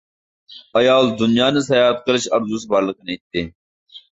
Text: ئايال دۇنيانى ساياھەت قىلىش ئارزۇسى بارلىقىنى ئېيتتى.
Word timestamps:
ئايال 0.79 1.09
دۇنيانى 1.19 1.63
ساياھەت 1.67 2.01
قىلىش 2.09 2.27
ئارزۇسى 2.33 2.73
بارلىقىنى 2.75 3.17
ئېيتتى. 3.17 3.49